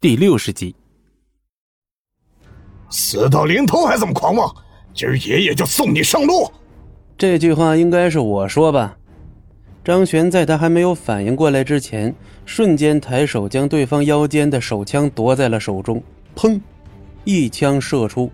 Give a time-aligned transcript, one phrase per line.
[0.00, 0.76] 第六十集。
[2.88, 4.54] 死到临头还这么狂妄，
[4.94, 6.48] 今儿爷爷就送你上路。
[7.16, 8.96] 这句话应该是我说吧？
[9.84, 12.14] 张璇在他还没有反应过来之前，
[12.46, 16.00] 瞬间抬手将对方腰间的手枪夺在了手中，
[16.36, 16.60] 砰，
[17.24, 18.30] 一枪射出。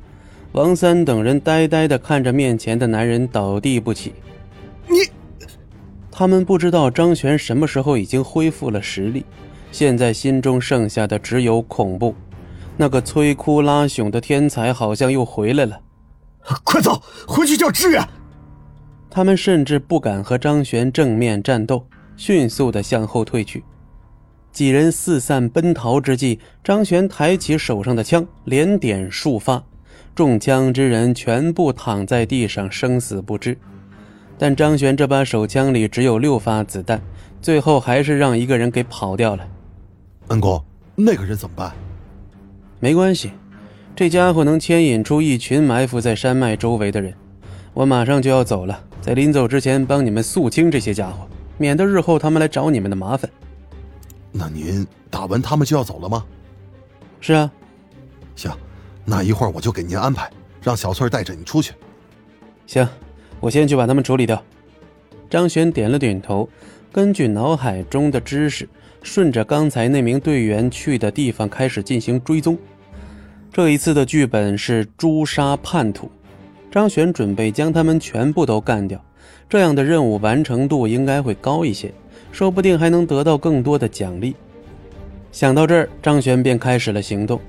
[0.52, 4.12] 王三等人呆呆的看着面前的男人倒地不起。
[4.86, 4.98] 你，
[6.10, 9.24] 他们不知道张璇什么时候已经恢复了实力，
[9.74, 12.14] 现在心中剩下的只有恐怖。
[12.76, 15.80] 那个摧枯拉朽的天才好像又回来了，
[16.62, 18.00] 快走，回去叫支援。
[19.10, 21.84] 他们甚至不敢和张璇正面战斗，
[22.16, 23.64] 迅速的向后退去。
[24.52, 29.60] 几人四散奔逃之际，张璇抬起手上的枪，连点数发，
[30.14, 33.58] 中枪之人全部躺在地上，生死不知。
[34.38, 37.02] 但张璇这把手枪里只有六发子弹，
[37.42, 39.44] 最后还是让一个人给跑掉了。
[40.28, 40.62] 恩公，
[40.94, 41.72] 那个人怎么办？
[42.80, 43.32] 没关系，
[43.94, 47.14] 这家伙能牵引出一群埋伏在山脉周围的人。
[47.74, 53.30] 我马上就要走了，在临走之前帮你们肃清这些家伙，免得日后他们来找你们的麻烦。
[54.32, 56.24] 那您打完他们就要走了吗？
[57.20, 57.50] 是啊。
[58.34, 58.50] 行，
[59.04, 60.30] 那一会儿我就给您安排，
[60.62, 61.74] 让小翠带着你出去。
[62.66, 62.88] 行，
[63.40, 64.42] 我先去把他们处理掉。
[65.28, 66.48] 张璇点了点头，
[66.90, 68.68] 根据脑海中的知识。
[69.04, 72.58] 顺着刚才那名队员去的地方开始进行追踪。
[73.52, 76.10] 这一次的剧本是诛杀叛徒，
[76.72, 79.00] 张璇准备将他们全部都干掉，
[79.48, 81.92] 这样的任务完成度应该会高一些，
[82.32, 84.34] 说不定还能得到更多的奖励。
[85.30, 87.40] 想到这儿，张璇便开始了行动。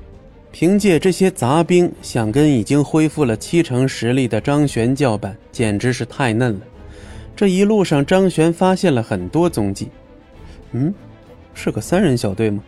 [0.52, 6.60] 凭借这些杂兵，想跟已经恢复了七成实力的张璇叫板，简直是太嫩了。
[7.36, 9.90] 这一路上，张璇发现了很多踪迹。
[10.74, 10.94] 嗯。
[11.56, 12.62] 是个三人小队吗？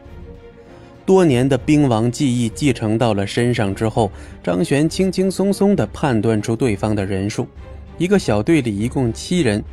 [1.06, 4.12] 多年的兵王记忆继承到了身上之后，
[4.44, 7.48] 张璇轻轻松松地判断出对方的人数。
[7.98, 9.64] 一个小队里一共七人，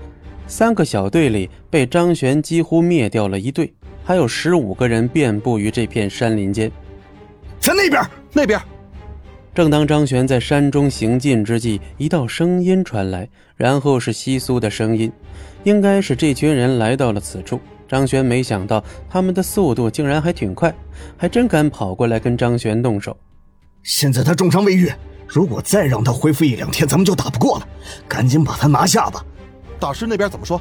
[0.46, 3.72] 三个小队里被张璇几乎灭掉了一队，
[4.04, 6.70] 还有十五个人遍布于这片山林间。
[7.58, 8.60] 在那边，那边。
[9.54, 15.10] 正当张璇在山中行进之际，一道声音传来，然后是窸窣的声音，
[15.64, 17.60] 应该是这群人来到了此处。
[17.86, 20.74] 张璇没想到他们的速度竟然还挺快，
[21.16, 23.16] 还真敢跑过来跟张璇动手。
[23.82, 24.90] 现在他重伤未愈，
[25.28, 27.68] 如果再让他恢复一两天，咱们就打不过了。
[28.08, 29.24] 赶紧把他拿下吧。
[29.78, 30.60] 大师那边怎么说？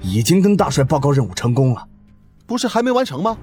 [0.00, 1.86] 已经跟大帅报告任务成功了。
[2.46, 3.36] 不是还没完成吗？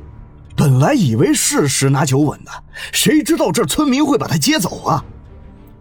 [0.56, 2.52] 本来以为是十拿九稳的，
[2.92, 5.06] 谁知道这村民会把他接走啊？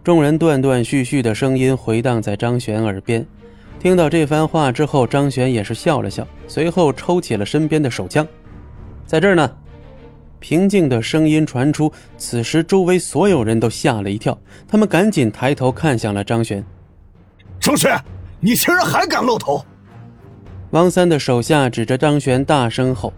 [0.03, 3.25] 众人断断续续的声音回荡在张璇耳边。
[3.79, 8.27] 听到这番话之后，张璇也是笑了笑，随后抽起了身边的手枪。
[9.05, 9.49] 在这儿呢，
[10.39, 11.91] 平静的声音传出。
[12.17, 14.37] 此时，周围所有人都吓了一跳，
[14.67, 16.63] 他们赶紧抬头看向了张璇。
[17.59, 17.97] 张璇，
[18.39, 19.63] 你竟然还敢露头！
[20.71, 23.13] 王三的手下指着张璇大声吼。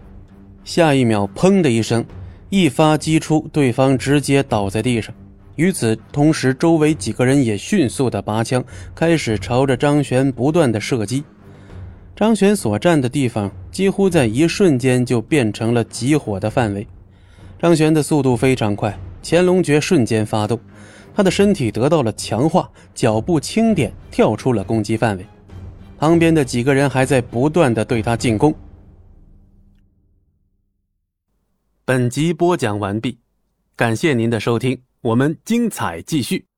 [0.62, 2.04] 下一秒，砰的一声，
[2.50, 5.12] 一发击出，对方直接倒在地上。
[5.60, 11.22] 与此同时，周围几个人也迅速的拔枪，开始朝着张璇不断的射击。
[12.16, 16.86] 张璇所站的地方几乎在一瞬间就变成了集火的范围。
[17.58, 20.58] 张璇的速度非常快，乾隆诀瞬间发动，
[21.14, 25.26] 他的身体得到了强化，脚步轻点，跳出了攻击范围。
[25.98, 28.54] 旁边的几个人还在不断的对他进攻。
[31.84, 33.18] 本集播讲完毕，
[33.76, 34.80] 感谢您的收听。
[35.02, 36.49] 我们精彩继续。